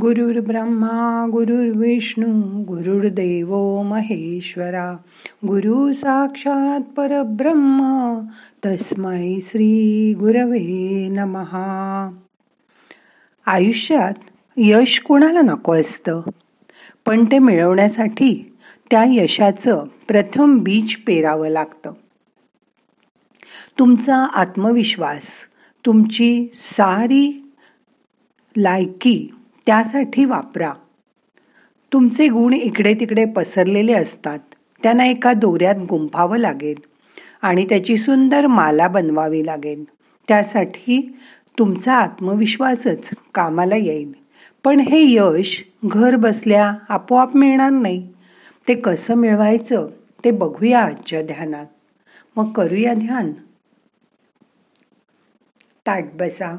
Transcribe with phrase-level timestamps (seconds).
[0.00, 4.92] गुरुर् ब्रह्मा गुरुर्विष्णू गुरुर्देव महेश्वरा
[5.46, 8.18] गुरु साक्षात परब्रह्म
[8.66, 12.10] तस्मै श्री गुरवे नमहा
[13.46, 14.12] आयुष्यात
[14.56, 16.20] यश कोणाला नको असतं?
[17.06, 18.56] पण ते मिळवण्यासाठी
[18.90, 21.92] त्या यशाचं प्रथम बीज पेरावं लागतं.
[23.78, 25.26] तुमचा आत्मविश्वास
[25.86, 27.52] तुमची सारी
[28.56, 29.28] लायकी
[29.66, 30.72] त्यासाठी वापरा.
[31.92, 34.38] तुमचे गुण इकडे तिकडे पसरलेले असतात.
[34.82, 36.78] त्यांना एका दोऱ्यात गुंफावं लागेल
[37.42, 39.84] आणि त्याची सुंदर माला बनवावी लागेल.
[40.28, 41.18] त्यासाठी
[41.58, 44.12] तुमचा आत्मविश्वासच कामाला येईल.
[44.64, 48.08] पण हे यश घर बसल्या आपोआप मिळणार नाही.
[48.68, 49.88] ते कसं मिळवायचं
[50.24, 51.66] ते बघूया आजच्या ध्यानात.
[52.36, 53.32] मग करूया ध्यान.
[55.86, 56.56] ताट बसा.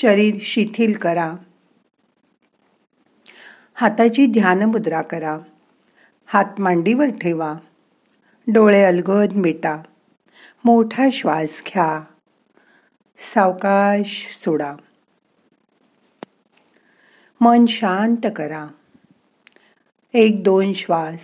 [0.00, 1.34] शरीर शिथिल करा.
[3.78, 5.38] हाताची ध्यानमुद्रा करा.
[6.26, 7.54] हात मांडीवर ठेवा.
[8.52, 9.82] डोळे अलगद मिटा.
[10.64, 12.04] मोठा श्वास घ्या.
[13.34, 14.76] सावकाश सोडा.
[17.40, 18.66] मन शांत करा.
[20.14, 21.20] एक दोन श्वास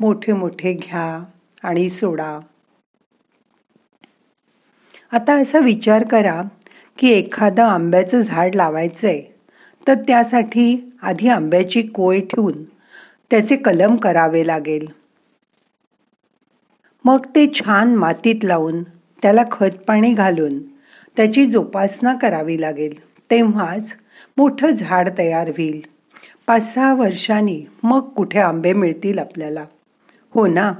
[0.00, 1.24] मोठे मोठे घ्या
[1.62, 2.38] आणि सोडा.
[5.12, 6.42] आता असा विचार करा
[6.98, 9.22] की एखादं आंब्याचं झाड लावायचंय
[9.86, 12.64] तर त्यासाठी आधी आंब्याची कोय ठेवून
[13.30, 14.86] त्याचे कलम करावे लागेल.
[17.04, 18.82] मग ते छान मातीत लावून
[19.22, 20.58] त्याला खत पाणी घालून
[21.16, 22.94] त्याची जोपासना करावी लागेल.
[23.30, 23.96] तेव्हाच
[24.36, 25.80] मोठं झाड तयार होईल.
[26.46, 29.64] पाच सहा वर्षांनी मग कुठे आंबे मिळतील आपल्याला?
[30.34, 30.72] हो ना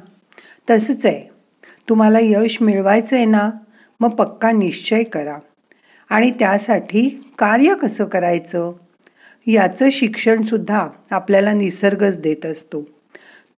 [0.70, 1.30] तसंच आहे.
[1.89, 3.50] तुम्हाला यश मिळवायचं आहे ना
[4.00, 5.39] मग पक्का निश्चय करा.
[6.11, 7.08] आणि त्यासाठी
[7.39, 8.72] कार्य कसं करायचं?
[9.49, 12.83] याचं शिक्षण सुद्धा आपल्याला निसर्गच देत असतो.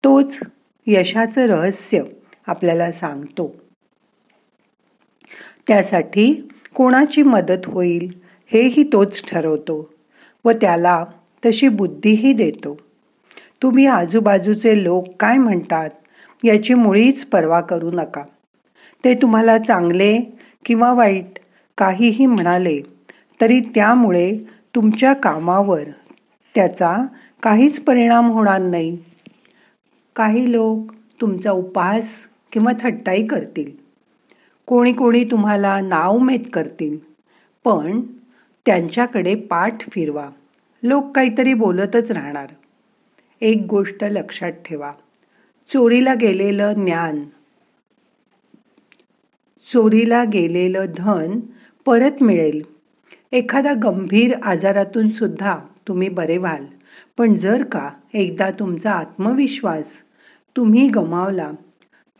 [0.04, 0.40] तोच
[0.86, 2.02] यशाचं रहस्य
[2.46, 3.56] आपल्याला सांगतो.
[5.68, 8.12] त्यासाठी कोणाची मदत होईल
[8.46, 9.90] हेही तोच ठरवतो
[10.44, 11.04] व त्याला
[11.46, 12.78] तशी बुद्धीही देतो.
[13.62, 15.90] तुम्ही आजूबाजूचे लोक काय म्हणतात
[16.44, 18.22] याची मुळीच पर्वा करू नका.
[19.04, 20.18] ते तुम्हाला चांगले
[20.64, 21.38] किंवा वाईट
[21.78, 22.80] काहीही म्हणाले
[23.40, 24.38] तरी त्यामुळे
[24.74, 25.82] तुमच्या कामावर
[26.54, 26.98] त्याचा
[27.42, 28.98] काहीच परिणाम होणार नाही.
[30.16, 32.08] काही लोक तुमचा उपहास
[32.52, 33.70] किंवा थट्टाई करतील.
[34.66, 36.98] कोणी कोणी तुम्हाला नावमेद करतील.
[37.64, 38.00] पण
[38.66, 40.30] त्यांच्याकडे पाठ फिरवा.
[40.82, 42.46] लोक काहीतरी बोलतच राहणार.
[43.40, 44.92] एक गोष्ट लक्षात ठेवा.
[45.72, 47.24] चोरीला गेलेलं ज्ञान
[49.72, 51.40] चोरीला गेलेलं धन
[51.86, 52.79] परत मिळेल.
[53.32, 55.58] एखादा गंभीर आजारातून सुद्धा
[55.88, 56.64] तुम्ही बरे व्हाल.
[57.18, 59.84] पण जर का एकदा तुमचा आत्मविश्वास
[60.56, 61.50] तुम्ही गमावला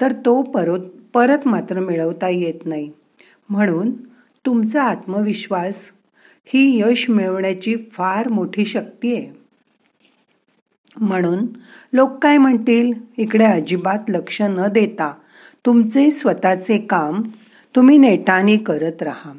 [0.01, 0.81] तर तो परत
[1.15, 2.91] परत मात्र मिळवता येत नाही.
[3.49, 3.91] म्हणून
[4.47, 5.75] तुमचा आत्मविश्वास
[6.45, 9.31] ही यश मिळवण्याची फार मोठी शक्ती आहे.
[10.97, 11.47] म्हणून
[11.93, 12.93] लोक काय म्हणतील?
[13.17, 15.15] इकडे अजिबात लक्ष न देता
[15.67, 17.23] तुमचे स्वतःचे काम
[17.77, 19.33] तुम्ही नेटाने करत राहा.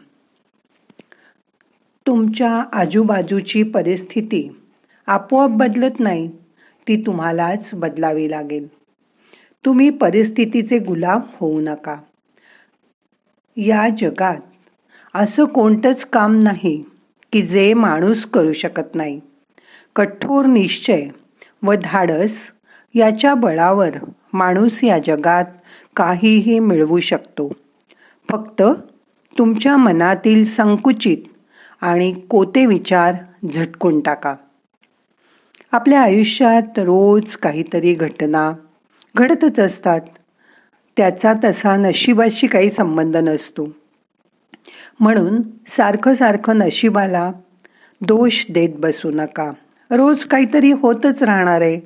[2.11, 4.55] तुमच्या आजूबाजूची परिस्थिती
[5.07, 6.27] आपोआप बदलत नाही
[6.87, 8.67] ती तुम्हालाच बदलावी लागेल.
[9.65, 11.97] तुम्ही परिस्थितीचे गुलाम होऊ नका.
[13.57, 14.37] या जगात
[15.15, 16.83] असं कोणतंच काम नाही
[17.33, 19.19] की जे माणूस करू शकत नाही.
[19.95, 21.07] कठोर निश्चय
[21.63, 22.37] व धाडस
[22.95, 23.95] याच्या बळावर
[24.33, 25.45] माणूस या जगात
[25.95, 27.51] काहीही मिळवू शकतो.
[28.29, 28.61] फक्त
[29.37, 31.17] तुमच्या मनातील संकुचित
[31.81, 33.15] आणि कोते विचार
[33.53, 34.35] झटकून टाका.
[35.71, 38.53] आपल्या आयुष्यात रोज काहीतरी घटना
[39.15, 40.01] घडतच असतात.
[40.97, 43.69] त्याचा तसा नशिबाशी काही संबंध नसतो.
[44.99, 47.31] म्हणून सारखं सारखं नशिबाला
[48.01, 49.51] दोष देत बसू नका.
[49.91, 51.79] रोज काहीतरी होतच राहणार आहे.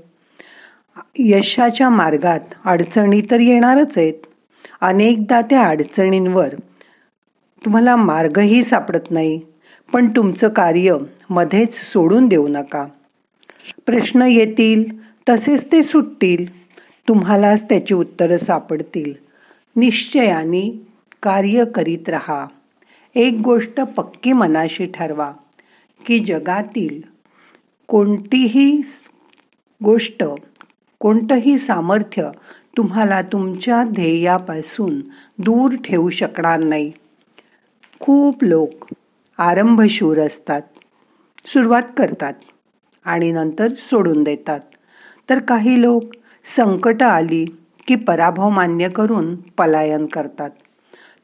[1.16, 4.14] यशाच्या मार्गात अडचणी तर येणारच आहेत.
[4.82, 6.56] अनेकदा त्या अडचणींवर
[7.66, 9.42] तुम्हाला मार्गही सापडत नाही.
[9.94, 10.98] पण तुमचं कार्य
[11.30, 12.86] मध्येच सोडून देऊ नका.
[13.86, 14.84] प्रश्न येतील
[15.30, 16.66] तसेच ते सुटतील.
[17.08, 19.14] तुम्हालाच त्याची उत्तरं सापडतील.
[19.76, 20.86] निश्चयाने
[21.24, 22.46] कार्य करीत राहा.
[23.16, 25.32] एक गोष्ट पक्की मनाशी ठरवा
[26.06, 27.02] की जगातील
[27.88, 28.82] कोणतीही
[29.84, 30.24] गोष्ट
[31.00, 32.30] कोणतंही सामर्थ्य
[32.78, 35.00] तुम्हाला तुमच्या ध्येयापासून
[35.38, 36.92] दूर ठेवू शकणार नाही.
[38.00, 38.86] खूप लोक
[39.38, 40.62] आरंभशूर असतात.
[41.46, 42.34] सुरुवात करतात
[43.06, 44.60] आणि नंतर सोडून देतात.
[45.30, 46.04] तर काही लोक
[46.56, 47.46] संकट आली
[47.88, 50.50] की पराभव मान्य करून पलायन करतात.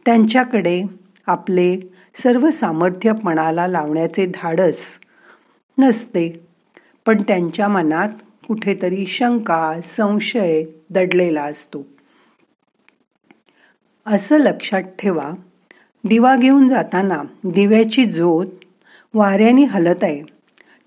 [0.05, 0.83] त्यांच्याकडे
[1.27, 1.79] आपले
[2.23, 4.77] सर्व सामर्थ्य पणाला लावण्याचे धाडस
[5.77, 6.47] नसते.
[7.05, 8.09] पण त्यांच्या मनात
[8.47, 11.87] कुठेतरी शंका संशय दडलेला असतो.
[14.05, 15.31] असं लक्षात ठेवा
[16.07, 18.45] दिवा घेऊन जाताना दिव्याची ज्योत
[19.13, 20.23] वाऱ्याने हलत आहे.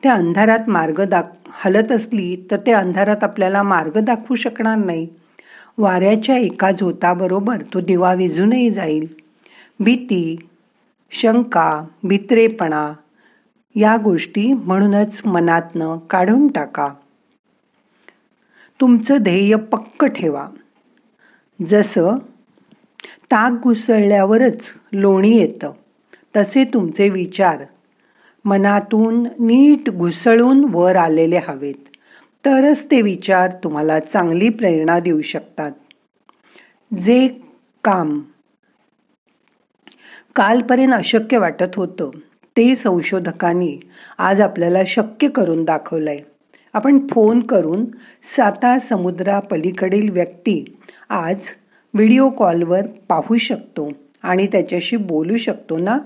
[0.02, 5.06] त्या अंधारात मार्ग दाख हलत असली तर त्या अंधारात आपल्याला मार्ग दाखवू शकणार नाही.
[5.78, 9.06] वाऱ्याच्या एका झोताबरोबर तो दिवा विजूनही जाईल.
[9.80, 10.36] भीती
[11.10, 12.92] शंका भित्रेपणा
[13.74, 16.88] या गोष्टी म्हणूनच मनातनं काढून टाका.
[18.80, 20.48] तुमचं ध्येय पक्क ठेवा.
[21.66, 22.16] जसं
[23.30, 25.72] ताक घुसळल्यावरच लोणी येतं.
[26.36, 27.64] तसे तुमचे विचार.
[28.44, 31.74] मनातून नीट घुसळून वर आलेले हवेत.
[32.44, 35.72] तरच ते विचार तुम्हाला चांगली प्रेरणा देऊ शकतात.
[37.04, 37.28] जे
[37.84, 38.20] काम
[40.36, 42.10] कालपर्यंत अशक्य वाटत होतं
[42.56, 43.78] ते संशोधकांनी
[44.18, 46.18] आज आपल्याला शक्य करून दाखवलंय.
[46.72, 47.84] आपण फोन करून
[48.36, 50.64] साता समुद्रापलीकडील व्यक्ती
[51.08, 51.38] आज
[51.94, 53.90] व्हिडिओ कॉलवर पाहू शकतो
[54.22, 55.98] आणि त्याच्याशी बोलू शकतो ना?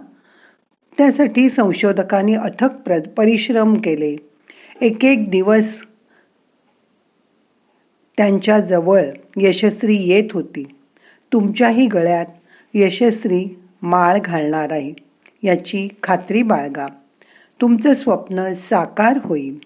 [0.98, 4.16] त्यासाठी संशोधकांनी अथक प्र परिश्रम केले.
[4.80, 5.82] एक एक दिवस
[8.16, 9.04] त्यांच्याजवळ
[9.36, 10.64] यशस्वी येत होती.
[11.32, 12.26] तुमच्याही गळ्यात
[12.74, 14.92] यशस्वी माळ घालणार आहे
[15.42, 16.86] याची खात्री बाळगा.
[17.60, 19.58] तुमचं स्वप्न साकार होईल.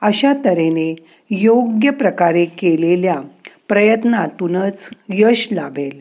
[0.00, 0.96] अशा तऱ्हेने
[1.30, 3.20] योग्य प्रकारे केलेल्या
[3.68, 6.00] प्रयत्नातूनच यश लाभेल.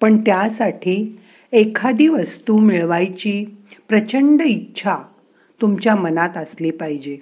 [0.00, 1.20] पण त्यासाठी
[1.52, 3.44] एखादी वस्तू मिळवायची
[3.88, 4.96] प्रचंड इच्छा
[5.60, 7.18] तुमच्या मनात असली पाहिजे.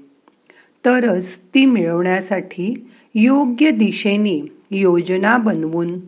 [0.84, 5.98] तरच ती मिळवण्यासाठी योग्य दिशेने योजना बनवून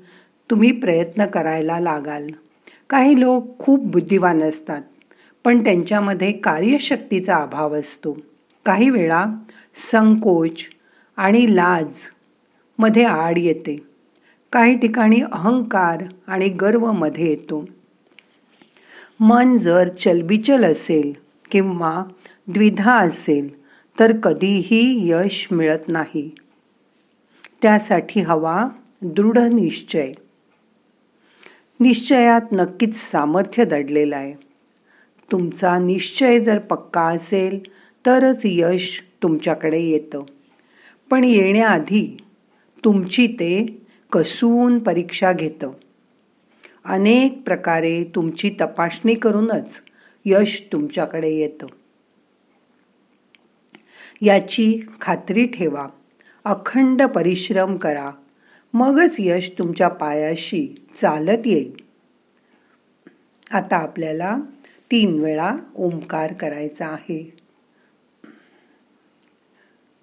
[0.50, 2.26] तुम्ही प्रयत्न करायला लागाल.
[2.90, 4.82] काही लोक खूप बुद्धिवान असतात
[5.44, 8.18] पण त्यांच्यामध्ये कार्यशक्तीचा अभाव असतो.
[8.64, 9.24] काही वेळा
[9.90, 10.60] संकोच
[11.16, 11.86] आणि लाज
[12.78, 13.76] मध्ये आड येते.
[14.52, 17.68] काही ठिकाणी अहंकार आणि गर्वमध्ये येतो.
[19.20, 21.12] मन जर चलबिचल असेल
[21.50, 22.04] किंवा
[22.48, 23.62] द्विधा असेल
[24.00, 26.34] तर कधीही यश मिळत नाही.
[27.62, 28.68] त्यासाठी हवा
[29.02, 30.12] दृढ निश्चय.
[31.80, 34.34] निश्चयात नक्कीच सामर्थ्य दडलेलं आहे.
[35.32, 37.58] तुमचा निश्चय जर पक्का असेल
[38.06, 40.22] तरच यश तुमच्याकडे येतं.
[41.10, 42.16] पण येण्याआधी
[42.84, 43.82] तुमची ते
[44.12, 45.70] कसून परीक्षा घेतं.
[46.84, 49.82] अनेक प्रकारे तुमची तपासणी करूनच
[50.24, 51.66] यश तुमच्याकडे येतं.
[54.22, 55.88] याची खात्री ठेवा.
[56.44, 58.10] अखंड परिश्रम करा.
[58.74, 61.76] मगच यश तुमच्या पायाशी चालत येईल.
[63.50, 64.36] आता आपल्याला
[64.90, 67.36] तीन वेळा ओंकार करायचा आहे.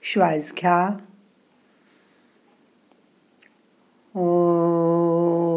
[0.04, 0.98] श्वास घ्या.
[4.16, 5.49] Oh.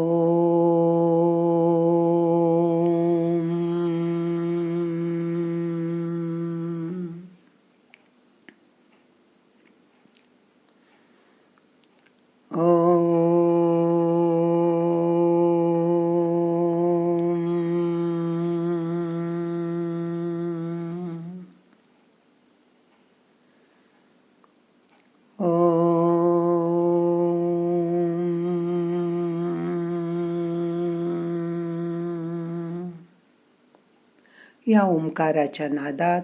[34.67, 36.21] या ओंकाराच्या नादात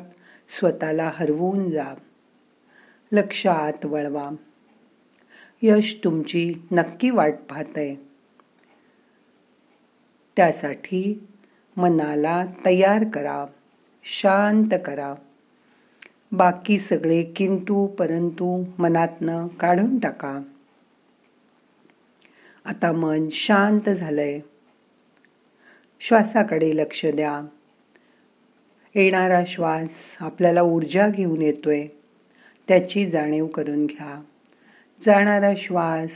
[0.50, 1.94] स्वतःला हरवून जा.
[3.12, 4.30] लक्ष आत वळवा.
[5.62, 7.96] यश तुमची नक्की वाट पाहतंय.
[10.36, 11.28] त्यासाठी
[11.78, 13.46] मनाला तयार करा.
[14.04, 15.16] शांत करा.
[16.32, 20.42] बाकी सगळे किंतू परंतु मनातनं काढून टाका.
[22.66, 24.40] आता मन शांत झालंय.
[26.00, 27.42] श्वासाकडे लक्ष द्या.
[28.96, 31.88] येणारा श्वास आपल्याला ऊर्जा घेऊन येतोय.
[32.68, 34.22] त्याची जाणीव करून घ्या.
[35.06, 36.10] जाणारा श्वास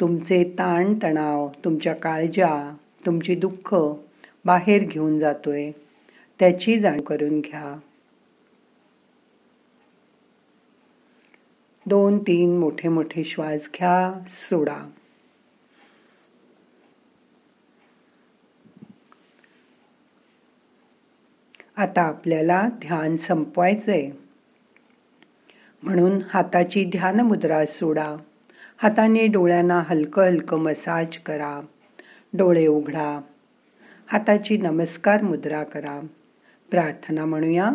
[0.00, 3.74] तुमचे ताणतणाव तुमच्या काळजा तुमची दुःख
[4.44, 5.70] बाहेर घेऊन जातोय.
[6.38, 7.78] त्याची जाण करून घ्या.
[11.86, 14.90] दोन तीन मोठे मोठे श्वास घ्या सोडा.
[21.76, 24.10] आता आपल्याला ध्यान संपवायचंय.
[25.82, 28.16] म्हणून हाताची ध्यान मुद्रा सोडा.
[28.76, 31.60] हाताने डोळ्यांना हलकं हलकं मसाज करा.
[32.32, 33.20] डोळे उघडा.
[34.06, 36.00] हाताची नमस्कार मुद्रा करा.
[36.70, 37.70] प्रार्थना म्हणूया.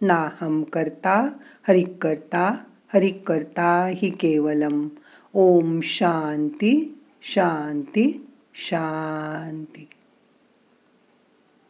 [0.00, 1.28] नाहम करता
[1.68, 4.88] हरिक करता हरिक करता हि केवलम.
[5.32, 9.88] ओम शांती शांती शांती.